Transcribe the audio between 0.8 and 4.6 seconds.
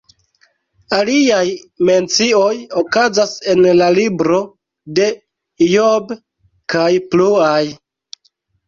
Aliaj mencioj okazas en la libro